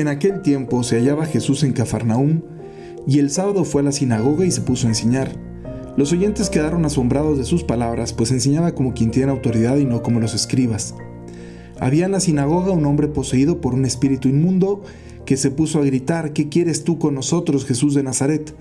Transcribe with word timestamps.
En 0.00 0.08
aquel 0.08 0.40
tiempo 0.40 0.82
se 0.82 0.96
hallaba 0.96 1.26
Jesús 1.26 1.62
en 1.62 1.74
Cafarnaúm, 1.74 2.40
y 3.06 3.18
el 3.18 3.28
sábado 3.28 3.66
fue 3.66 3.82
a 3.82 3.84
la 3.84 3.92
sinagoga 3.92 4.46
y 4.46 4.50
se 4.50 4.62
puso 4.62 4.86
a 4.86 4.88
enseñar. 4.88 5.36
Los 5.98 6.10
oyentes 6.12 6.48
quedaron 6.48 6.86
asombrados 6.86 7.36
de 7.36 7.44
sus 7.44 7.64
palabras, 7.64 8.14
pues 8.14 8.30
enseñaba 8.30 8.74
como 8.74 8.94
quien 8.94 9.10
tiene 9.10 9.30
autoridad 9.30 9.76
y 9.76 9.84
no 9.84 10.02
como 10.02 10.18
los 10.18 10.32
escribas. 10.32 10.94
Había 11.78 12.06
en 12.06 12.12
la 12.12 12.20
sinagoga 12.20 12.72
un 12.72 12.86
hombre 12.86 13.08
poseído 13.08 13.60
por 13.60 13.74
un 13.74 13.84
espíritu 13.84 14.28
inmundo 14.28 14.82
que 15.26 15.36
se 15.36 15.50
puso 15.50 15.80
a 15.80 15.84
gritar, 15.84 16.32
¿qué 16.32 16.48
quieres 16.48 16.82
tú 16.82 16.98
con 16.98 17.14
nosotros, 17.14 17.66
Jesús 17.66 17.92
de 17.92 18.02
Nazaret? 18.02 18.54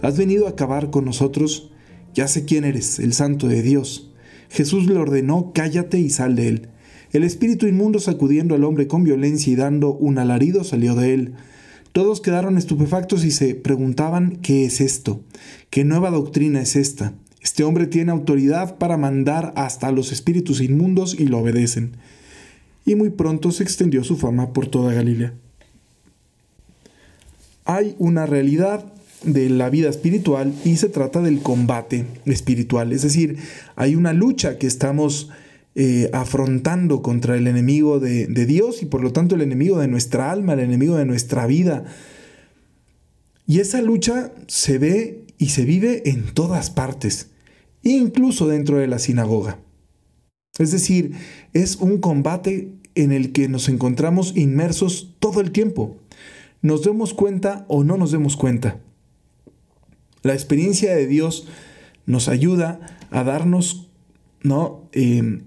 ¿Has 0.00 0.16
venido 0.16 0.46
a 0.46 0.50
acabar 0.50 0.88
con 0.88 1.04
nosotros? 1.04 1.72
Ya 2.14 2.26
sé 2.26 2.46
quién 2.46 2.64
eres, 2.64 3.00
el 3.00 3.12
santo 3.12 3.48
de 3.48 3.60
Dios. 3.60 4.14
Jesús 4.48 4.86
le 4.86 4.96
ordenó, 4.96 5.52
cállate 5.52 5.98
y 5.98 6.08
sal 6.08 6.36
de 6.36 6.48
él. 6.48 6.68
El 7.16 7.24
espíritu 7.24 7.66
inmundo 7.66 7.98
sacudiendo 7.98 8.54
al 8.54 8.64
hombre 8.64 8.88
con 8.88 9.02
violencia 9.02 9.50
y 9.50 9.56
dando 9.56 9.94
un 9.94 10.18
alarido 10.18 10.64
salió 10.64 10.94
de 10.94 11.14
él. 11.14 11.32
Todos 11.92 12.20
quedaron 12.20 12.58
estupefactos 12.58 13.24
y 13.24 13.30
se 13.30 13.54
preguntaban 13.54 14.36
qué 14.42 14.66
es 14.66 14.82
esto, 14.82 15.22
qué 15.70 15.82
nueva 15.82 16.10
doctrina 16.10 16.60
es 16.60 16.76
esta. 16.76 17.14
Este 17.40 17.64
hombre 17.64 17.86
tiene 17.86 18.12
autoridad 18.12 18.76
para 18.76 18.98
mandar 18.98 19.54
hasta 19.56 19.92
los 19.92 20.12
espíritus 20.12 20.60
inmundos 20.60 21.18
y 21.18 21.24
lo 21.24 21.38
obedecen. 21.38 21.92
Y 22.84 22.96
muy 22.96 23.08
pronto 23.08 23.50
se 23.50 23.62
extendió 23.62 24.04
su 24.04 24.18
fama 24.18 24.52
por 24.52 24.66
toda 24.66 24.92
Galilea. 24.92 25.32
Hay 27.64 27.96
una 27.98 28.26
realidad 28.26 28.92
de 29.24 29.48
la 29.48 29.70
vida 29.70 29.88
espiritual 29.88 30.52
y 30.66 30.76
se 30.76 30.90
trata 30.90 31.22
del 31.22 31.40
combate 31.40 32.04
espiritual, 32.26 32.92
es 32.92 33.00
decir, 33.00 33.38
hay 33.74 33.94
una 33.94 34.12
lucha 34.12 34.58
que 34.58 34.66
estamos 34.66 35.30
eh, 35.78 36.08
afrontando 36.12 37.02
contra 37.02 37.36
el 37.36 37.46
enemigo 37.46 38.00
de, 38.00 38.26
Dios 38.46 38.82
y 38.82 38.86
por 38.86 39.02
lo 39.02 39.12
tanto 39.12 39.34
el 39.34 39.42
enemigo 39.42 39.78
de 39.78 39.88
nuestra 39.88 40.30
alma, 40.30 40.54
el 40.54 40.60
enemigo 40.60 40.96
de 40.96 41.04
nuestra 41.04 41.46
vida. 41.46 41.84
Y 43.46 43.60
esa 43.60 43.82
lucha 43.82 44.32
se 44.46 44.78
ve 44.78 45.26
y 45.38 45.50
se 45.50 45.64
vive 45.64 46.08
en 46.08 46.32
todas 46.32 46.70
partes, 46.70 47.28
incluso 47.82 48.48
dentro 48.48 48.78
de 48.78 48.86
la 48.86 48.98
sinagoga. 48.98 49.58
Es 50.58 50.72
decir, 50.72 51.12
es 51.52 51.76
un 51.76 51.98
combate 51.98 52.72
en 52.94 53.12
el 53.12 53.32
que 53.32 53.48
nos 53.48 53.68
encontramos 53.68 54.34
inmersos 54.34 55.14
todo 55.20 55.40
el 55.42 55.52
tiempo. 55.52 55.98
Nos 56.62 56.82
demos 56.82 57.12
cuenta 57.12 57.66
o 57.68 57.84
no 57.84 57.98
nos 57.98 58.12
demos 58.12 58.36
cuenta. 58.36 58.80
La 60.22 60.32
experiencia 60.32 60.96
de 60.96 61.06
Dios 61.06 61.46
nos 62.06 62.28
ayuda 62.28 62.80
a 63.10 63.22
darnos 63.22 63.86
¿no? 64.46 64.88
Eh, 64.92 65.40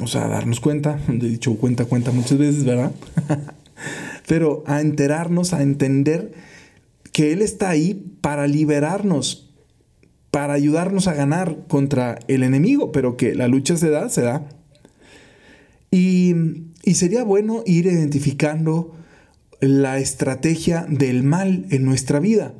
o 0.00 0.06
sea, 0.06 0.24
a 0.24 0.28
darnos 0.28 0.60
cuenta, 0.60 0.98
he 1.08 1.12
dicho 1.12 1.56
cuenta, 1.56 1.84
cuenta 1.84 2.10
muchas 2.10 2.38
veces, 2.38 2.64
¿verdad? 2.64 2.92
Pero 4.26 4.64
a 4.66 4.80
enterarnos, 4.80 5.52
a 5.52 5.62
entender 5.62 6.32
que 7.12 7.32
Él 7.32 7.42
está 7.42 7.70
ahí 7.70 7.94
para 8.20 8.46
liberarnos, 8.46 9.52
para 10.30 10.54
ayudarnos 10.54 11.06
a 11.06 11.14
ganar 11.14 11.66
contra 11.68 12.18
el 12.26 12.42
enemigo, 12.42 12.90
pero 12.90 13.16
que 13.16 13.36
la 13.36 13.46
lucha 13.46 13.76
se 13.76 13.88
da, 13.88 14.08
se 14.08 14.22
da. 14.22 14.48
Y, 15.92 16.34
y 16.82 16.94
sería 16.94 17.22
bueno 17.22 17.62
ir 17.66 17.86
identificando 17.86 18.96
la 19.60 19.98
estrategia 19.98 20.86
del 20.88 21.22
mal 21.22 21.66
en 21.70 21.84
nuestra 21.84 22.18
vida. 22.18 22.52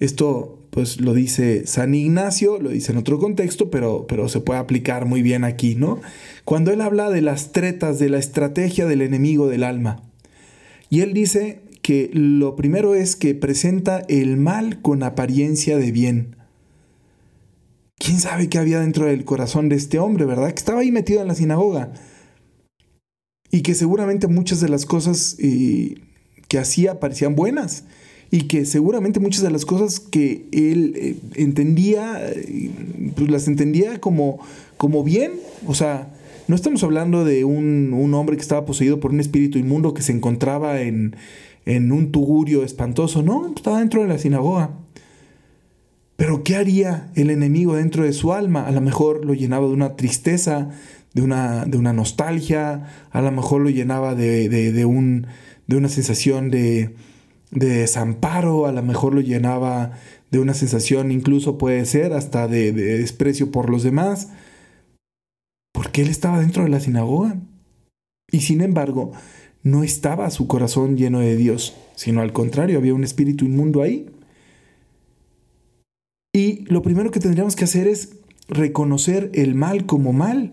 Esto 0.00 0.57
pues 0.78 1.00
lo 1.00 1.12
dice 1.12 1.66
San 1.66 1.92
Ignacio, 1.92 2.60
lo 2.60 2.70
dice 2.70 2.92
en 2.92 2.98
otro 2.98 3.18
contexto, 3.18 3.68
pero, 3.68 4.06
pero 4.06 4.28
se 4.28 4.38
puede 4.38 4.60
aplicar 4.60 5.06
muy 5.06 5.22
bien 5.22 5.42
aquí, 5.42 5.74
¿no? 5.74 6.00
Cuando 6.44 6.70
él 6.70 6.82
habla 6.82 7.10
de 7.10 7.20
las 7.20 7.50
tretas, 7.50 7.98
de 7.98 8.08
la 8.08 8.18
estrategia 8.18 8.86
del 8.86 9.02
enemigo 9.02 9.48
del 9.48 9.64
alma. 9.64 10.04
Y 10.88 11.00
él 11.00 11.14
dice 11.14 11.62
que 11.82 12.10
lo 12.12 12.54
primero 12.54 12.94
es 12.94 13.16
que 13.16 13.34
presenta 13.34 14.04
el 14.08 14.36
mal 14.36 14.80
con 14.80 15.02
apariencia 15.02 15.78
de 15.78 15.90
bien. 15.90 16.36
¿Quién 17.98 18.20
sabe 18.20 18.48
qué 18.48 18.58
había 18.58 18.78
dentro 18.78 19.06
del 19.06 19.24
corazón 19.24 19.68
de 19.68 19.74
este 19.74 19.98
hombre, 19.98 20.26
verdad? 20.26 20.50
Que 20.50 20.60
estaba 20.60 20.82
ahí 20.82 20.92
metido 20.92 21.22
en 21.22 21.26
la 21.26 21.34
sinagoga. 21.34 21.92
Y 23.50 23.62
que 23.62 23.74
seguramente 23.74 24.28
muchas 24.28 24.60
de 24.60 24.68
las 24.68 24.86
cosas 24.86 25.34
eh, 25.40 25.96
que 26.46 26.58
hacía 26.60 27.00
parecían 27.00 27.34
buenas 27.34 27.82
y 28.30 28.42
que 28.42 28.64
seguramente 28.66 29.20
muchas 29.20 29.42
de 29.42 29.50
las 29.50 29.64
cosas 29.64 30.00
que 30.00 30.46
él 30.52 30.94
eh, 30.96 31.16
entendía, 31.34 32.20
eh, 32.22 32.70
pues 33.16 33.30
las 33.30 33.48
entendía 33.48 34.00
como, 34.00 34.38
como 34.76 35.02
bien. 35.02 35.32
O 35.66 35.74
sea, 35.74 36.12
no 36.46 36.54
estamos 36.54 36.82
hablando 36.82 37.24
de 37.24 37.44
un, 37.44 38.12
hombre 38.14 38.36
que 38.36 38.42
estaba 38.42 38.66
poseído 38.66 39.00
por 39.00 39.12
un 39.12 39.20
espíritu 39.20 39.58
inmundo 39.58 39.94
que 39.94 40.02
se 40.02 40.12
encontraba 40.12 40.82
en, 40.82 41.16
en 41.64 41.90
un 41.92 42.12
tugurio 42.12 42.64
espantoso, 42.64 43.22
no, 43.22 43.52
estaba 43.54 43.78
dentro 43.78 44.02
de 44.02 44.08
la 44.08 44.18
sinagoga. 44.18 44.70
Pero 46.16 46.42
¿qué 46.42 46.56
haría 46.56 47.10
el 47.14 47.30
enemigo 47.30 47.76
dentro 47.76 48.02
de 48.02 48.12
su 48.12 48.32
alma? 48.32 48.66
A 48.66 48.72
lo 48.72 48.80
mejor 48.80 49.24
lo 49.24 49.34
llenaba 49.34 49.68
de 49.68 49.72
una 49.72 49.94
tristeza, 49.94 50.70
de 51.14 51.22
una, 51.22 51.64
de 51.64 51.78
una 51.78 51.92
nostalgia, 51.92 52.86
a 53.10 53.22
lo 53.22 53.30
mejor 53.30 53.60
lo 53.60 53.70
llenaba 53.70 54.14
de, 54.14 54.48
de, 54.48 54.84
un, 54.84 55.26
de 55.66 55.76
una 55.76 55.88
sensación 55.88 56.50
de, 56.50 56.94
de 57.50 57.68
desamparo, 57.68 58.66
a 58.66 58.72
lo 58.72 58.82
mejor 58.82 59.14
lo 59.14 59.20
llenaba 59.20 59.92
de 60.30 60.38
una 60.38 60.54
sensación, 60.54 61.10
incluso 61.10 61.58
puede 61.58 61.84
ser 61.86 62.12
hasta 62.12 62.48
de, 62.48 62.72
desprecio 62.72 63.50
por 63.50 63.70
los 63.70 63.82
demás, 63.82 64.30
porque 65.72 66.02
él 66.02 66.08
estaba 66.08 66.40
dentro 66.40 66.64
de 66.64 66.68
la 66.68 66.80
sinagoga. 66.80 67.36
Y 68.30 68.40
sin 68.40 68.60
embargo, 68.60 69.12
no 69.62 69.82
estaba 69.82 70.30
su 70.30 70.46
corazón 70.46 70.96
lleno 70.96 71.20
de 71.20 71.36
Dios, 71.36 71.76
sino 71.94 72.20
al 72.20 72.32
contrario, 72.32 72.78
había 72.78 72.94
un 72.94 73.04
espíritu 73.04 73.44
inmundo 73.44 73.82
ahí. 73.82 74.10
Y 76.34 76.64
lo 76.66 76.82
primero 76.82 77.10
que 77.10 77.20
tendríamos 77.20 77.56
que 77.56 77.64
hacer 77.64 77.88
es 77.88 78.16
reconocer 78.48 79.30
el 79.34 79.54
mal 79.54 79.86
como 79.86 80.12
mal. 80.12 80.52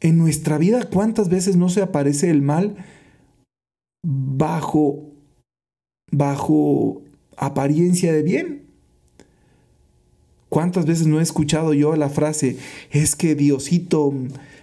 En 0.00 0.18
nuestra 0.18 0.58
vida, 0.58 0.88
¿cuántas 0.90 1.28
veces 1.28 1.56
no 1.56 1.70
se 1.70 1.82
aparece 1.82 2.30
el 2.30 2.42
mal 2.42 2.76
bajo, 4.02 5.12
bajo 6.10 7.02
apariencia 7.36 8.12
de 8.12 8.22
bien. 8.22 8.62
¿Cuántas 10.48 10.86
veces 10.86 11.06
no 11.06 11.20
he 11.20 11.22
escuchado 11.22 11.74
yo 11.74 11.94
la 11.96 12.08
frase, 12.08 12.56
es 12.90 13.14
que 13.14 13.34
Diosito 13.34 14.14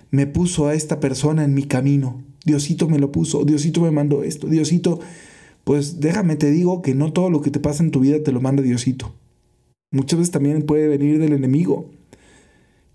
me 0.10 0.26
puso 0.26 0.68
a 0.68 0.74
esta 0.74 1.00
persona 1.00 1.44
en 1.44 1.54
mi 1.54 1.64
camino? 1.64 2.24
Diosito 2.44 2.88
me 2.88 3.00
lo 3.00 3.12
puso, 3.12 3.46
Diosito 3.46 3.82
me 3.82 3.92
mandó 3.92 4.24
esto, 4.24 4.48
Diosito, 4.48 5.00
pues 5.64 6.00
déjame 6.00 6.36
te 6.36 6.52
digo 6.52 6.82
que 6.82 6.96
no 6.96 7.12
todo 7.12 7.30
lo 7.30 7.42
que 7.42 7.52
te 7.52 7.60
pasa 7.60 7.84
en 7.84 7.92
tu 7.92 8.00
vida 8.00 8.22
te 8.24 8.32
lo 8.32 8.42
manda 8.42 8.64
Diosito. 8.64 9.14
Muchas 9.92 10.20
veces 10.20 10.32
también 10.32 10.64
puede 10.64 10.88
venir 10.88 11.20
del 11.20 11.34
enemigo 11.34 11.92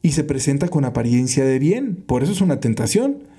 y 0.02 0.12
se 0.12 0.24
presenta 0.24 0.68
con 0.68 0.84
apariencia 0.84 1.44
de 1.44 1.58
bien, 1.58 1.96
por 1.96 2.22
eso 2.22 2.32
es 2.32 2.40
una 2.40 2.60
tentación. 2.60 3.29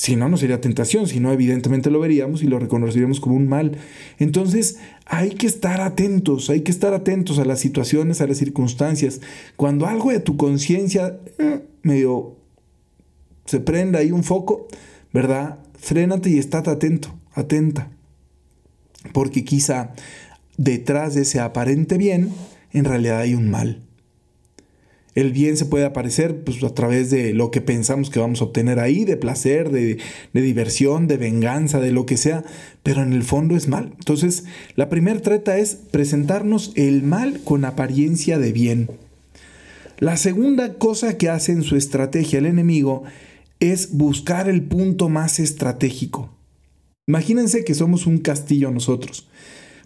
Si 0.00 0.16
no, 0.16 0.30
no 0.30 0.38
sería 0.38 0.62
tentación, 0.62 1.06
si 1.06 1.20
no, 1.20 1.30
evidentemente 1.30 1.90
lo 1.90 2.00
veríamos 2.00 2.42
y 2.42 2.46
lo 2.46 2.58
reconoceríamos 2.58 3.20
como 3.20 3.36
un 3.36 3.48
mal. 3.48 3.76
Entonces, 4.18 4.78
hay 5.04 5.28
que 5.28 5.46
estar 5.46 5.82
atentos, 5.82 6.48
hay 6.48 6.62
que 6.62 6.70
estar 6.70 6.94
atentos 6.94 7.38
a 7.38 7.44
las 7.44 7.60
situaciones, 7.60 8.22
a 8.22 8.26
las 8.26 8.38
circunstancias. 8.38 9.20
Cuando 9.56 9.86
algo 9.86 10.10
de 10.10 10.20
tu 10.20 10.38
conciencia 10.38 11.18
eh, 11.36 11.66
medio 11.82 12.38
se 13.44 13.60
prenda 13.60 13.98
ahí 13.98 14.10
un 14.10 14.24
foco, 14.24 14.68
¿verdad? 15.12 15.58
Frénate 15.78 16.30
y 16.30 16.38
estate 16.38 16.70
atento, 16.70 17.14
atenta. 17.34 17.90
Porque 19.12 19.44
quizá 19.44 19.92
detrás 20.56 21.12
de 21.12 21.22
ese 21.22 21.40
aparente 21.40 21.98
bien, 21.98 22.32
en 22.72 22.86
realidad 22.86 23.18
hay 23.18 23.34
un 23.34 23.50
mal. 23.50 23.82
El 25.14 25.32
bien 25.32 25.56
se 25.56 25.66
puede 25.66 25.84
aparecer 25.84 26.44
pues, 26.44 26.62
a 26.62 26.72
través 26.72 27.10
de 27.10 27.34
lo 27.34 27.50
que 27.50 27.60
pensamos 27.60 28.10
que 28.10 28.20
vamos 28.20 28.40
a 28.40 28.44
obtener 28.44 28.78
ahí, 28.78 29.04
de 29.04 29.16
placer, 29.16 29.70
de, 29.70 29.98
diversión, 30.32 31.08
de 31.08 31.16
venganza, 31.16 31.80
de 31.80 31.90
lo 31.90 32.06
que 32.06 32.16
sea, 32.16 32.44
pero 32.82 33.02
en 33.02 33.12
el 33.12 33.24
fondo 33.24 33.56
es 33.56 33.66
mal. 33.66 33.92
Entonces, 33.98 34.44
la 34.76 34.88
primera 34.88 35.20
treta 35.20 35.58
es 35.58 35.74
presentarnos 35.74 36.72
el 36.76 37.02
mal 37.02 37.40
con 37.42 37.64
apariencia 37.64 38.38
de 38.38 38.52
bien. 38.52 38.90
La 39.98 40.16
segunda 40.16 40.74
cosa 40.74 41.18
que 41.18 41.28
hace 41.28 41.52
en 41.52 41.62
su 41.62 41.76
estrategia 41.76 42.38
el 42.38 42.46
enemigo 42.46 43.02
es 43.58 43.92
buscar 43.92 44.48
el 44.48 44.62
punto 44.62 45.08
más 45.08 45.40
estratégico. 45.40 46.30
Imagínense 47.06 47.64
que 47.64 47.74
somos 47.74 48.06
un 48.06 48.18
castillo 48.18 48.70
nosotros. 48.70 49.28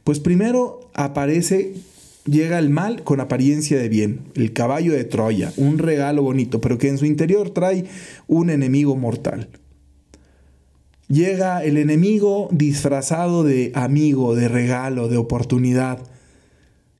Pues 0.05 0.20
primero 0.20 0.91
aparece 0.93 1.75
llega 2.25 2.59
el 2.59 2.71
mal 2.71 3.05
con 3.05 3.21
apariencia 3.21 3.79
de 3.79 3.88
bien, 3.88 4.21
el 4.35 4.53
caballo 4.53 4.93
de 4.93 5.05
Troya, 5.05 5.53
un 5.56 5.79
regalo 5.79 6.23
bonito, 6.23 6.61
pero 6.61 6.79
que 6.79 6.88
en 6.88 6.99
su 6.99 7.06
interior 7.06 7.50
trae 7.50 7.85
un 8.26 8.50
enemigo 8.50 8.97
mortal. 8.97 9.49
Llega 11.09 11.62
el 11.62 11.76
enemigo 11.76 12.49
disfrazado 12.50 13.44
de 13.44 13.73
amigo, 13.75 14.35
de 14.35 14.49
regalo, 14.49 15.09
de 15.09 15.19
oportunidad. 15.19 16.03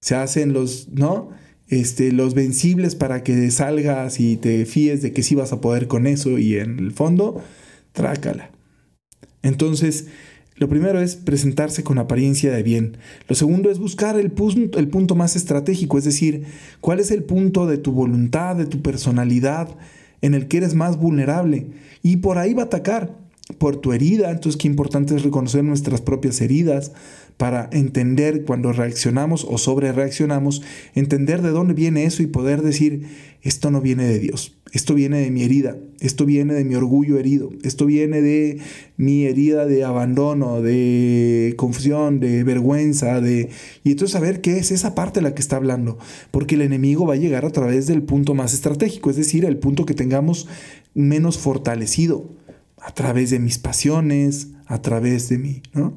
Se 0.01 0.15
hacen 0.15 0.53
los, 0.53 0.89
¿no? 0.91 1.31
Este, 1.69 2.13
los 2.13 2.35
vencibles 2.35 2.95
para 2.95 3.23
que 3.23 3.51
salgas 3.51 4.21
y 4.21 4.37
te 4.37 4.67
fíes 4.67 5.01
de 5.01 5.15
que 5.15 5.23
sí 5.23 5.35
vas 5.35 5.53
a 5.53 5.63
poder 5.63 5.89
con 5.89 6.07
eso 6.07 6.39
y 6.39 6.59
en 6.59 6.79
el 6.79 6.93
fondo, 6.93 7.43
trácala. 7.93 8.51
Entonces, 9.43 10.07
Lo 10.57 10.69
primero 10.69 11.01
es 11.01 11.17
presentarse 11.17 11.83
con 11.83 11.99
apariencia 11.99 12.53
de 12.53 12.63
bien. 12.63 12.97
Lo 13.29 13.35
segundo 13.35 13.71
es 13.71 13.79
buscar 13.79 14.19
el 14.19 14.31
punto, 14.31 15.15
más 15.17 15.35
estratégico, 15.35 15.99
es 15.99 16.05
decir, 16.05 16.45
cuál 16.81 17.01
es 17.01 17.11
el 17.11 17.25
punto 17.25 17.67
de 17.67 17.79
tu 17.79 17.93
voluntad, 17.93 18.55
de 18.55 18.67
tu 18.67 18.81
personalidad, 18.81 19.69
en 20.23 20.35
el 20.35 20.47
que 20.47 20.59
eres 20.59 20.75
más 20.75 20.97
vulnerable. 20.97 21.67
Y 22.03 22.19
por 22.19 22.39
ahí 22.39 22.55
va 22.55 22.63
a 22.63 22.67
atacar, 22.67 23.19
por 23.59 23.77
tu 23.77 23.93
herida. 23.93 24.31
Entonces, 24.31 24.61
qué 24.61 24.69
importante 24.69 25.15
es 25.15 25.23
reconocer 25.23 25.65
nuestras 25.65 26.01
propias 26.01 26.41
heridas 26.41 26.93
para 27.37 27.69
entender 27.73 28.45
cuando 28.45 28.73
reaccionamos 28.73 29.47
o 29.49 29.59
sobre 29.59 29.93
reaccionamos, 29.93 30.63
entender 30.95 31.43
de 31.43 31.51
dónde 31.51 31.75
viene 31.75 32.05
eso 32.05 32.23
y 32.23 32.27
poder 32.27 32.63
decir, 32.63 33.07
esto 33.43 33.71
no 33.71 33.81
viene 33.81 34.05
de 34.07 34.19
Dios, 34.19 34.57
esto 34.73 34.95
viene 34.95 35.19
de 35.19 35.31
mi 35.31 35.43
herida, 35.43 35.77
esto 36.01 36.25
viene 36.25 36.55
de 36.55 36.65
mi 36.65 36.75
orgullo 36.75 37.19
herido, 37.19 37.51
esto 37.63 37.87
viene 37.87 38.23
de 38.23 38.59
mi 38.97 39.25
herida 39.25 39.67
de 39.67 39.85
abandono, 39.85 40.63
de 40.63 41.55
confusión, 41.57 42.21
de 42.21 42.45
vergüenza, 42.45 43.21
de... 43.21 43.51
Y 43.83 43.91
entonces 43.91 44.13
saber 44.13 44.41
qué 44.41 44.59
es 44.59 44.71
esa 44.71 44.95
parte 44.95 45.21
de 45.21 45.25
la 45.25 45.35
que 45.35 45.43
está 45.43 45.57
hablando, 45.57 45.99
porque 46.31 46.55
el 46.55 46.63
enemigo 46.63 47.07
va 47.07 47.15
a 47.15 47.19
llegar 47.19 47.45
a 47.45 47.51
través 47.51 47.87
del 47.87 48.03
punto 48.03 48.35
más 48.35 48.55
estratégico, 48.55 49.11
es 49.11 49.17
decir, 49.17 49.45
el 49.45 49.59
punto 49.59 49.85
que 49.87 49.95
tengamos 49.95 50.49
menos 50.95 51.39
fortalecido, 51.39 52.31
a 52.85 52.93
través 52.93 53.31
de 53.31 53.39
mis 53.39 53.59
pasiones, 53.59 54.49
a 54.67 54.83
través 54.83 55.31
de 55.31 55.39
mí, 55.39 55.63
¿no? 55.73 55.97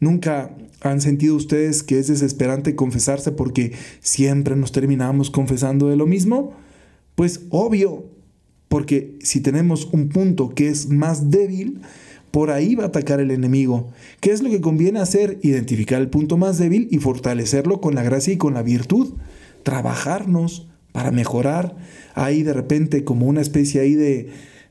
Nunca 0.00 0.54
han 0.90 1.00
sentido 1.00 1.34
ustedes 1.34 1.82
que 1.82 1.98
es 1.98 2.08
desesperante 2.08 2.74
confesarse 2.74 3.32
porque 3.32 3.72
siempre 4.00 4.56
nos 4.56 4.72
terminamos 4.72 5.30
confesando 5.30 5.88
de 5.88 5.96
lo 5.96 6.06
mismo. 6.06 6.54
Pues 7.14 7.42
obvio, 7.50 8.06
porque 8.68 9.16
si 9.20 9.40
tenemos 9.40 9.86
un 9.92 10.08
punto 10.08 10.50
que 10.50 10.68
es 10.68 10.88
más 10.88 11.30
débil, 11.30 11.80
por 12.30 12.50
ahí 12.50 12.74
va 12.74 12.84
a 12.84 12.88
atacar 12.88 13.20
el 13.20 13.30
enemigo. 13.30 13.88
¿Qué 14.20 14.30
es 14.30 14.42
lo 14.42 14.50
que 14.50 14.60
conviene 14.60 15.00
hacer? 15.00 15.38
Identificar 15.42 16.02
el 16.02 16.08
punto 16.08 16.36
más 16.36 16.58
débil 16.58 16.88
y 16.90 16.98
fortalecerlo 16.98 17.80
con 17.80 17.94
la 17.94 18.02
gracia 18.02 18.34
y 18.34 18.36
con 18.36 18.54
la 18.54 18.62
virtud. 18.62 19.14
Trabajarnos 19.62 20.68
para 20.92 21.10
mejorar. 21.10 21.76
Ahí 22.14 22.42
de 22.42 22.52
repente 22.52 23.04
como 23.04 23.26
una 23.26 23.40
especie 23.40 23.80
ahí 23.80 23.94
de, 23.94 24.28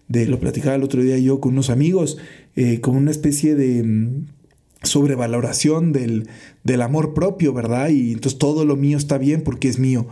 de 0.07 0.27
lo 0.27 0.39
platicaba 0.39 0.75
el 0.75 0.83
otro 0.83 1.01
día 1.01 1.17
yo 1.17 1.39
con 1.39 1.53
unos 1.53 1.69
amigos, 1.69 2.17
eh, 2.55 2.81
como 2.81 2.99
una 2.99 3.11
especie 3.11 3.55
de 3.55 3.83
mm, 3.83 4.25
sobrevaloración 4.85 5.91
del, 5.91 6.29
del 6.63 6.81
amor 6.81 7.13
propio, 7.13 7.53
¿verdad? 7.53 7.89
Y 7.89 8.13
entonces 8.13 8.39
todo 8.39 8.65
lo 8.65 8.75
mío 8.75 8.97
está 8.97 9.17
bien 9.17 9.41
porque 9.41 9.67
es 9.67 9.79
mío 9.79 10.07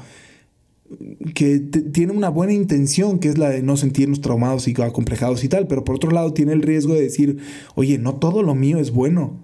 que 1.33 1.59
tiene 1.59 2.13
una 2.13 2.29
buena 2.29 2.53
intención, 2.53 3.19
que 3.19 3.29
es 3.29 3.37
la 3.37 3.49
de 3.49 3.63
no 3.63 3.77
sentirnos 3.77 4.21
traumados 4.21 4.67
y 4.67 4.79
acomplejados 4.81 5.43
y 5.43 5.49
tal, 5.49 5.67
pero 5.67 5.83
por 5.83 5.95
otro 5.95 6.11
lado 6.11 6.33
tiene 6.33 6.53
el 6.53 6.61
riesgo 6.61 6.93
de 6.93 7.01
decir, 7.01 7.37
oye, 7.75 7.97
no 7.97 8.15
todo 8.15 8.43
lo 8.43 8.53
mío 8.55 8.77
es 8.77 8.91
bueno 8.91 9.43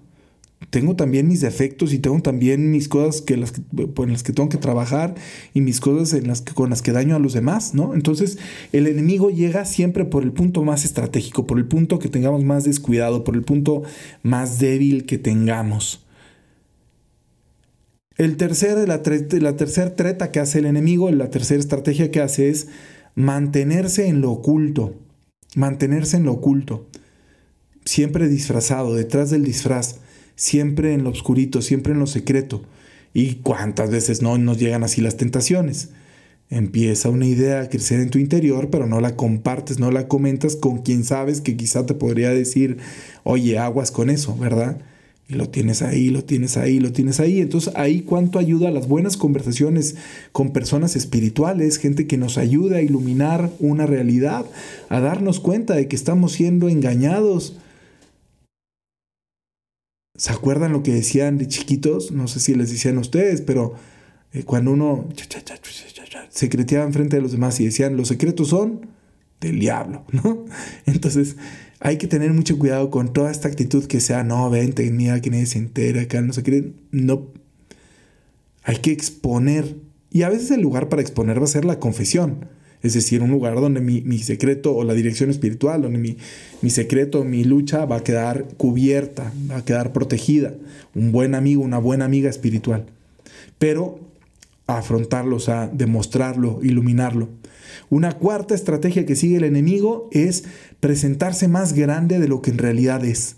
tengo 0.68 0.94
también 0.94 1.26
mis 1.26 1.40
defectos 1.40 1.94
y 1.94 1.98
tengo 1.98 2.20
también 2.20 2.70
mis 2.70 2.88
cosas 2.88 3.22
que 3.22 3.36
las, 3.38 3.54
en 3.76 4.12
las 4.12 4.22
que 4.22 4.32
tengo 4.32 4.50
que 4.50 4.58
trabajar 4.58 5.14
y 5.54 5.62
mis 5.62 5.80
cosas 5.80 6.12
en 6.12 6.28
las 6.28 6.42
que, 6.42 6.52
con 6.52 6.68
las 6.68 6.82
que 6.82 6.92
daño 6.92 7.16
a 7.16 7.18
los 7.18 7.32
demás, 7.32 7.74
¿no? 7.74 7.94
Entonces 7.94 8.38
el 8.72 8.86
enemigo 8.86 9.30
llega 9.30 9.64
siempre 9.64 10.04
por 10.04 10.22
el 10.22 10.32
punto 10.32 10.62
más 10.62 10.84
estratégico, 10.84 11.46
por 11.46 11.58
el 11.58 11.64
punto 11.64 11.98
que 11.98 12.10
tengamos 12.10 12.44
más 12.44 12.64
descuidado, 12.64 13.24
por 13.24 13.36
el 13.36 13.42
punto 13.42 13.82
más 14.22 14.58
débil 14.58 15.06
que 15.06 15.16
tengamos. 15.16 16.04
El 18.18 18.36
tercer, 18.36 18.86
la, 18.86 19.00
la 19.40 19.56
tercera 19.56 19.96
treta 19.96 20.30
que 20.30 20.40
hace 20.40 20.58
el 20.58 20.66
enemigo, 20.66 21.10
la 21.10 21.30
tercera 21.30 21.58
estrategia 21.58 22.10
que 22.10 22.20
hace 22.20 22.50
es 22.50 22.68
mantenerse 23.14 24.08
en 24.08 24.20
lo 24.20 24.30
oculto, 24.30 24.94
mantenerse 25.56 26.18
en 26.18 26.24
lo 26.24 26.32
oculto, 26.32 26.86
siempre 27.86 28.28
disfrazado, 28.28 28.94
detrás 28.94 29.30
del 29.30 29.42
disfraz 29.42 30.00
siempre 30.40 30.94
en 30.94 31.04
lo 31.04 31.10
oscurito, 31.10 31.60
siempre 31.60 31.92
en 31.92 31.98
lo 31.98 32.06
secreto. 32.06 32.62
¿Y 33.12 33.34
cuántas 33.36 33.90
veces 33.90 34.22
no 34.22 34.38
nos 34.38 34.58
llegan 34.58 34.82
así 34.82 35.02
las 35.02 35.18
tentaciones? 35.18 35.90
Empieza 36.48 37.10
una 37.10 37.26
idea 37.26 37.60
a 37.60 37.68
crecer 37.68 38.00
en 38.00 38.08
tu 38.08 38.18
interior, 38.18 38.70
pero 38.70 38.86
no 38.86 39.00
la 39.00 39.16
compartes, 39.16 39.78
no 39.78 39.90
la 39.90 40.08
comentas 40.08 40.56
con 40.56 40.78
quien 40.78 41.04
sabes 41.04 41.42
que 41.42 41.58
quizá 41.58 41.84
te 41.84 41.92
podría 41.92 42.30
decir, 42.30 42.78
oye, 43.22 43.58
aguas 43.58 43.90
con 43.90 44.08
eso, 44.08 44.34
¿verdad? 44.34 44.78
Y 45.28 45.34
lo 45.34 45.50
tienes 45.50 45.82
ahí, 45.82 46.08
lo 46.08 46.24
tienes 46.24 46.56
ahí, 46.56 46.80
lo 46.80 46.90
tienes 46.90 47.20
ahí. 47.20 47.42
Entonces 47.42 47.74
ahí 47.76 48.00
cuánto 48.00 48.38
ayuda 48.38 48.70
las 48.70 48.88
buenas 48.88 49.18
conversaciones 49.18 49.96
con 50.32 50.54
personas 50.54 50.96
espirituales, 50.96 51.76
gente 51.76 52.06
que 52.06 52.16
nos 52.16 52.38
ayuda 52.38 52.78
a 52.78 52.82
iluminar 52.82 53.50
una 53.58 53.84
realidad, 53.84 54.46
a 54.88 55.00
darnos 55.00 55.38
cuenta 55.38 55.74
de 55.74 55.86
que 55.86 55.96
estamos 55.96 56.32
siendo 56.32 56.70
engañados 56.70 57.58
¿Se 60.20 60.32
acuerdan 60.34 60.72
lo 60.72 60.82
que 60.82 60.92
decían 60.92 61.38
de 61.38 61.48
chiquitos? 61.48 62.12
No 62.12 62.28
sé 62.28 62.40
si 62.40 62.54
les 62.54 62.70
decían 62.70 62.98
a 62.98 63.00
ustedes, 63.00 63.40
pero 63.40 63.72
eh, 64.34 64.42
cuando 64.42 64.72
uno 64.72 65.08
secreteaba 66.28 66.84
enfrente 66.84 67.16
de 67.16 67.22
los 67.22 67.32
demás 67.32 67.58
y 67.58 67.64
decían, 67.64 67.96
los 67.96 68.08
secretos 68.08 68.48
son 68.48 68.84
del 69.40 69.58
diablo, 69.58 70.04
¿no? 70.12 70.44
Entonces 70.84 71.36
hay 71.78 71.96
que 71.96 72.06
tener 72.06 72.34
mucho 72.34 72.58
cuidado 72.58 72.90
con 72.90 73.14
toda 73.14 73.30
esta 73.30 73.48
actitud 73.48 73.86
que 73.86 74.00
sea, 74.00 74.22
no, 74.22 74.50
vente, 74.50 74.90
mira 74.90 75.22
que 75.22 75.30
nadie 75.30 75.46
se 75.46 75.56
entera, 75.56 76.02
acá 76.02 76.20
no 76.20 76.34
se 76.34 76.42
cree. 76.42 76.74
No. 76.90 77.28
Hay 78.62 78.76
que 78.76 78.92
exponer. 78.92 79.74
Y 80.10 80.24
a 80.24 80.28
veces 80.28 80.50
el 80.50 80.60
lugar 80.60 80.90
para 80.90 81.00
exponer 81.00 81.40
va 81.40 81.44
a 81.44 81.48
ser 81.48 81.64
la 81.64 81.80
confesión. 81.80 82.46
Es 82.82 82.94
decir, 82.94 83.22
un 83.22 83.30
lugar 83.30 83.54
donde 83.56 83.80
mi, 83.80 84.18
secreto 84.18 84.74
o 84.74 84.84
la 84.84 84.94
dirección 84.94 85.28
espiritual, 85.30 85.82
donde 85.82 85.98
mi, 85.98 86.16
mi, 86.62 86.70
secreto, 86.70 87.24
mi 87.24 87.44
lucha 87.44 87.84
va 87.84 87.96
a 87.96 88.04
quedar 88.04 88.46
cubierta, 88.56 89.32
va 89.50 89.58
a 89.58 89.64
quedar 89.64 89.92
protegida. 89.92 90.54
Un 90.94 91.12
buen 91.12 91.34
amigo, 91.34 91.62
una 91.62 91.78
buena 91.78 92.06
amiga 92.06 92.30
espiritual. 92.30 92.86
Pero 93.58 94.00
afrontarlo, 94.66 95.36
o 95.36 95.40
sea, 95.40 95.68
demostrarlo, 95.72 96.60
iluminarlo. 96.62 97.28
Una 97.90 98.12
cuarta 98.12 98.54
estrategia 98.54 99.04
que 99.04 99.16
sigue 99.16 99.36
el 99.36 99.44
enemigo 99.44 100.08
es 100.12 100.44
presentarse 100.80 101.48
más 101.48 101.72
grande 101.72 102.18
de 102.18 102.28
lo 102.28 102.40
que 102.40 102.50
en 102.50 102.58
realidad 102.58 103.04
es 103.04 103.36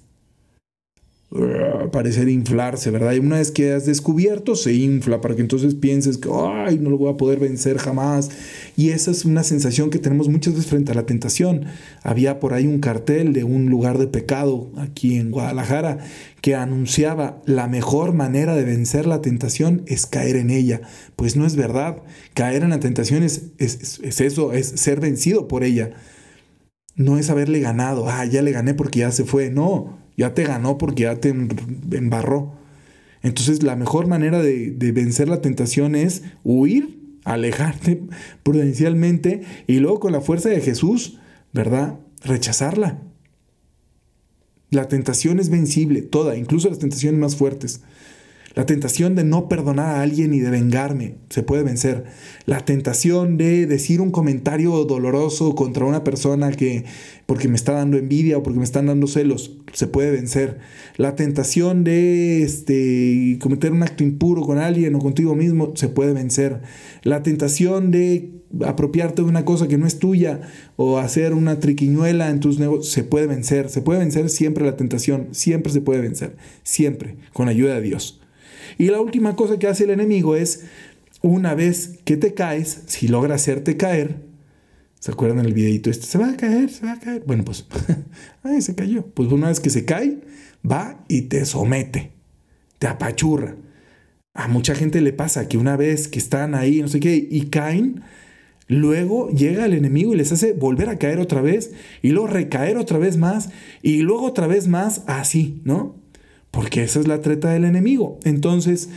parecer 1.90 2.28
inflarse, 2.28 2.90
¿verdad? 2.90 3.12
Y 3.12 3.18
una 3.18 3.36
vez 3.36 3.50
que 3.50 3.72
has 3.72 3.86
descubierto, 3.86 4.54
se 4.54 4.74
infla 4.74 5.22
para 5.22 5.34
que 5.34 5.40
entonces 5.40 5.74
pienses 5.74 6.18
que, 6.18 6.28
ay, 6.30 6.78
no 6.78 6.90
lo 6.90 6.98
voy 6.98 7.10
a 7.10 7.16
poder 7.16 7.38
vencer 7.38 7.78
jamás. 7.78 8.30
Y 8.76 8.90
esa 8.90 9.10
es 9.10 9.24
una 9.24 9.42
sensación 9.42 9.88
que 9.88 9.98
tenemos 9.98 10.28
muchas 10.28 10.54
veces 10.54 10.68
frente 10.68 10.92
a 10.92 10.94
la 10.94 11.06
tentación. 11.06 11.64
Había 12.02 12.38
por 12.38 12.52
ahí 12.52 12.66
un 12.66 12.80
cartel 12.80 13.32
de 13.32 13.44
un 13.44 13.70
lugar 13.70 13.96
de 13.96 14.08
pecado 14.08 14.70
aquí 14.76 15.16
en 15.16 15.30
Guadalajara 15.30 15.98
que 16.42 16.54
anunciaba 16.54 17.40
la 17.46 17.66
mejor 17.66 18.12
manera 18.12 18.54
de 18.54 18.64
vencer 18.64 19.06
la 19.06 19.22
tentación 19.22 19.84
es 19.86 20.04
caer 20.04 20.36
en 20.36 20.50
ella. 20.50 20.82
Pues 21.16 21.36
no 21.36 21.46
es 21.46 21.56
verdad. 21.56 22.02
Caer 22.34 22.62
en 22.62 22.70
la 22.70 22.80
tentación 22.80 23.22
es, 23.22 23.52
es, 23.56 24.00
es 24.02 24.20
eso, 24.20 24.52
es 24.52 24.66
ser 24.66 25.00
vencido 25.00 25.48
por 25.48 25.64
ella. 25.64 25.92
No 26.94 27.16
es 27.16 27.30
haberle 27.30 27.60
ganado, 27.60 28.06
ah, 28.10 28.26
ya 28.26 28.42
le 28.42 28.52
gané 28.52 28.74
porque 28.74 28.98
ya 28.98 29.12
se 29.12 29.24
fue. 29.24 29.48
No, 29.48 30.01
ya 30.16 30.34
te 30.34 30.44
ganó 30.44 30.78
porque 30.78 31.04
ya 31.04 31.16
te 31.16 31.30
embarró. 31.30 32.62
Entonces 33.22 33.62
la 33.62 33.76
mejor 33.76 34.06
manera 34.06 34.42
de, 34.42 34.92
vencer 34.92 35.28
la 35.28 35.40
tentación 35.40 35.94
es 35.94 36.22
huir, 36.44 36.98
alejarte 37.24 38.02
prudencialmente 38.42 39.42
y 39.66 39.78
luego 39.78 40.00
con 40.00 40.12
la 40.12 40.20
fuerza 40.20 40.48
de 40.48 40.60
Jesús, 40.60 41.18
¿verdad? 41.52 41.98
Rechazarla. 42.24 43.02
La 44.70 44.88
tentación 44.88 45.38
es 45.38 45.50
vencible, 45.50 46.02
toda, 46.02 46.36
incluso 46.36 46.68
las 46.68 46.78
tentaciones 46.78 47.20
más 47.20 47.36
fuertes. 47.36 47.82
La 48.54 48.66
tentación 48.66 49.14
de 49.14 49.24
no 49.24 49.48
perdonar 49.48 49.96
a 49.96 50.02
alguien 50.02 50.34
y 50.34 50.40
de 50.40 50.50
vengarme 50.50 51.14
se 51.30 51.42
puede 51.42 51.62
vencer. 51.62 52.04
La 52.44 52.64
tentación 52.64 53.38
de 53.38 53.66
decir 53.66 54.00
un 54.00 54.10
comentario 54.10 54.84
doloroso 54.84 55.54
contra 55.54 55.86
una 55.86 56.04
persona 56.04 56.50
que 56.50 56.84
porque 57.26 57.48
me 57.48 57.56
está 57.56 57.72
dando 57.72 57.96
envidia 57.96 58.36
o 58.36 58.42
porque 58.42 58.58
me 58.58 58.64
están 58.64 58.86
dando 58.86 59.06
celos 59.06 59.56
se 59.72 59.86
puede 59.86 60.10
vencer. 60.10 60.58
La 60.96 61.16
tentación 61.16 61.84
de 61.84 62.42
este, 62.42 63.38
cometer 63.40 63.72
un 63.72 63.82
acto 63.82 64.04
impuro 64.04 64.42
con 64.42 64.58
alguien 64.58 64.94
o 64.94 64.98
contigo 64.98 65.34
mismo 65.34 65.72
se 65.74 65.88
puede 65.88 66.12
vencer. 66.12 66.60
La 67.02 67.22
tentación 67.22 67.90
de 67.90 68.30
apropiarte 68.66 69.22
de 69.22 69.28
una 69.28 69.44
cosa 69.44 69.66
que 69.66 69.78
no 69.78 69.86
es 69.86 69.98
tuya 69.98 70.42
o 70.76 70.98
hacer 70.98 71.32
una 71.32 71.58
triquiñuela 71.58 72.28
en 72.28 72.40
tus 72.40 72.58
negocios 72.58 72.92
se 72.92 73.04
puede 73.04 73.26
vencer. 73.26 73.70
Se 73.70 73.80
puede 73.80 74.00
vencer 74.00 74.28
siempre 74.28 74.64
la 74.64 74.76
tentación, 74.76 75.28
siempre 75.32 75.72
se 75.72 75.80
puede 75.80 76.00
vencer, 76.00 76.36
siempre, 76.62 77.16
con 77.32 77.48
ayuda 77.48 77.74
de 77.74 77.80
Dios. 77.80 78.21
Y 78.78 78.86
la 78.86 79.00
última 79.00 79.36
cosa 79.36 79.58
que 79.58 79.66
hace 79.66 79.84
el 79.84 79.90
enemigo 79.90 80.36
es, 80.36 80.64
una 81.22 81.54
vez 81.54 81.98
que 82.04 82.16
te 82.16 82.34
caes, 82.34 82.82
si 82.86 83.08
logra 83.08 83.36
hacerte 83.36 83.76
caer, 83.76 84.16
¿se 84.98 85.12
acuerdan 85.12 85.44
el 85.44 85.54
videito 85.54 85.90
este? 85.90 86.06
Se 86.06 86.18
va 86.18 86.30
a 86.30 86.36
caer, 86.36 86.70
se 86.70 86.84
va 86.84 86.92
a 86.92 87.00
caer. 87.00 87.22
Bueno, 87.26 87.44
pues, 87.44 87.66
ay, 88.42 88.60
se 88.60 88.74
cayó. 88.74 89.06
Pues 89.06 89.30
una 89.30 89.48
vez 89.48 89.60
que 89.60 89.70
se 89.70 89.84
cae, 89.84 90.18
va 90.68 91.04
y 91.08 91.22
te 91.22 91.44
somete, 91.44 92.12
te 92.78 92.86
apachurra. 92.86 93.56
A 94.34 94.48
mucha 94.48 94.74
gente 94.74 95.00
le 95.00 95.12
pasa 95.12 95.48
que 95.48 95.58
una 95.58 95.76
vez 95.76 96.08
que 96.08 96.18
están 96.18 96.54
ahí, 96.54 96.80
no 96.80 96.88
sé 96.88 97.00
qué, 97.00 97.14
y 97.30 97.42
caen, 97.50 98.02
luego 98.66 99.28
llega 99.30 99.66
el 99.66 99.74
enemigo 99.74 100.14
y 100.14 100.16
les 100.16 100.32
hace 100.32 100.54
volver 100.54 100.88
a 100.88 100.98
caer 100.98 101.20
otra 101.20 101.42
vez, 101.42 101.72
y 102.00 102.10
luego 102.10 102.28
recaer 102.28 102.78
otra 102.78 102.98
vez 102.98 103.16
más, 103.18 103.50
y 103.82 103.98
luego 103.98 104.24
otra 104.24 104.46
vez 104.46 104.68
más, 104.68 105.02
así, 105.06 105.60
¿no? 105.64 106.01
Porque 106.52 106.84
esa 106.84 107.00
es 107.00 107.08
la 107.08 107.20
treta 107.20 107.50
del 107.50 107.64
enemigo. 107.64 108.20
Entonces, 108.22 108.90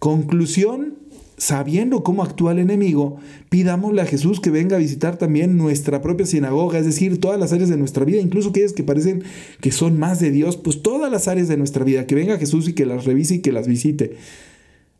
conclusión, 0.00 0.94
sabiendo 1.36 2.02
cómo 2.02 2.24
actúa 2.24 2.52
el 2.52 2.58
enemigo, 2.58 3.18
pidámosle 3.50 4.02
a 4.02 4.06
Jesús 4.06 4.40
que 4.40 4.50
venga 4.50 4.76
a 4.76 4.80
visitar 4.80 5.16
también 5.16 5.56
nuestra 5.56 6.00
propia 6.00 6.26
sinagoga, 6.26 6.78
es 6.78 6.86
decir, 6.86 7.20
todas 7.20 7.38
las 7.38 7.52
áreas 7.52 7.68
de 7.68 7.76
nuestra 7.76 8.04
vida, 8.04 8.20
incluso 8.20 8.48
aquellas 8.48 8.72
que 8.72 8.82
parecen 8.82 9.22
que 9.60 9.70
son 9.70 9.98
más 9.98 10.18
de 10.18 10.30
Dios, 10.30 10.56
pues 10.56 10.82
todas 10.82 11.12
las 11.12 11.28
áreas 11.28 11.46
de 11.46 11.58
nuestra 11.58 11.84
vida, 11.84 12.06
que 12.06 12.14
venga 12.14 12.38
Jesús 12.38 12.68
y 12.68 12.72
que 12.72 12.86
las 12.86 13.04
revise 13.04 13.36
y 13.36 13.40
que 13.40 13.52
las 13.52 13.68
visite. 13.68 14.16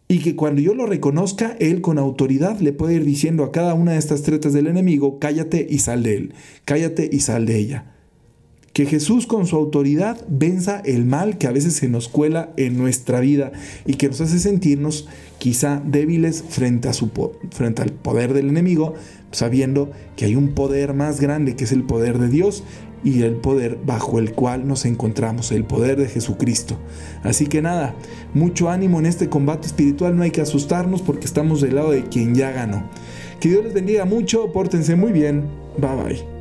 Y 0.07 0.19
que 0.19 0.37
cuando 0.37 0.61
yo 0.61 0.75
lo 0.75 0.85
reconozca, 0.85 1.57
Él 1.59 1.81
con 1.81 1.99
autoridad 1.99 2.61
le 2.61 2.75
puede 2.75 2.95
ir 2.95 3.05
diciendo 3.05 3.45
a 3.45 3.51
cada 3.51 3.73
una 3.73 3.93
de 3.93 3.99
estas 3.99 4.23
tretas 4.23 4.53
del 4.53 4.67
enemigo, 4.67 5.19
cállate 5.19 5.67
y 5.69 5.79
sal 5.79 6.03
de 6.03 6.17
Él, 6.17 6.35
cállate 6.67 7.09
y 7.11 7.21
sal 7.21 7.47
de 7.47 7.57
ella. 7.57 7.94
Que 8.75 8.87
Jesús 8.87 9.29
con 9.29 9.47
su 9.47 9.55
autoridad 9.55 10.21
venza 10.29 10.83
el 10.85 11.05
mal 11.05 11.39
que 11.39 11.47
a 11.47 11.53
veces 11.53 11.75
se 11.75 11.89
nos 11.89 12.09
cuela 12.09 12.53
en 12.57 12.77
nuestra 12.77 13.21
vida 13.21 13.53
y 13.87 13.95
que 13.95 14.09
nos 14.09 14.21
hace 14.21 14.41
sentirnos 14.41 15.07
quizá 15.39 15.81
débiles 15.85 16.43
frente, 16.43 16.89
a 16.89 16.93
su, 16.93 17.09
frente 17.53 17.83
al 17.83 17.93
poder 17.93 18.35
del 18.35 18.49
enemigo, 18.49 18.95
sabiendo 19.31 19.93
que 20.17 20.25
hay 20.25 20.35
un 20.35 20.55
poder 20.55 20.93
más 20.93 21.21
grande 21.21 21.55
que 21.55 21.63
es 21.63 21.71
el 21.71 21.85
poder 21.85 22.19
de 22.19 22.29
Dios 22.29 22.65
y 23.05 23.23
el 23.23 23.37
poder 23.37 23.79
bajo 23.87 24.19
el 24.19 24.33
cual 24.33 24.67
nos 24.67 24.87
encontramos, 24.87 25.53
el 25.53 25.65
poder 25.65 25.97
de 25.97 26.09
Jesucristo. 26.09 26.77
Así 27.23 27.47
que 27.47 27.63
nada, 27.63 27.95
mucho 28.33 28.71
ánimo 28.71 28.99
en 28.99 29.07
este 29.07 29.29
combate 29.29 29.69
espiritual, 29.69 30.17
no 30.17 30.25
hay 30.25 30.33
que 30.33 30.41
asustarnos 30.41 31.01
porque 31.01 31.27
estamos 31.27 31.61
del 31.61 31.77
lado 31.77 31.93
de 31.93 32.03
quien 32.03 32.35
ya 32.35 32.51
ganó. 32.51 32.91
Que 33.39 33.51
Dios 33.51 33.63
les 33.63 33.73
bendiga 33.73 34.05
mucho, 34.05 34.53
pórtense 34.53 34.97
muy 34.97 35.13
bien, 35.13 35.45
bye 35.79 35.95
bye. 35.95 36.34